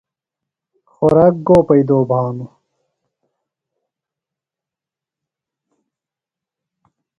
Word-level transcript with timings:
خوراک 0.93 1.35
گو 1.47 1.57
پیئدو 1.67 1.99
بھانوۡ؟ 2.09 2.49